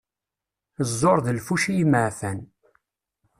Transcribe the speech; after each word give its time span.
Ẓẓur 0.89 1.17
d 1.25 1.27
lfuci 1.37 1.73
imeεfan. 1.83 2.39